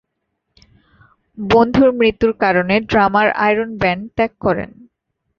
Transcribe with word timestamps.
বন্ধুর 1.37 1.89
মৃত্যুর 1.99 2.33
কারণে 2.43 2.75
ড্রামার 2.89 3.27
আয়রন 3.39 3.69
ব্যান্ড 3.81 4.03
ত্যাগ 4.17 4.31
করেন। 4.45 4.69